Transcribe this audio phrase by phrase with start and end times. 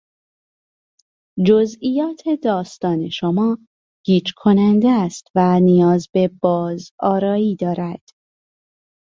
[1.47, 3.57] جزئیات داستان شما
[4.05, 8.01] گیج کننده است و نیاز به بازآرایی دارد.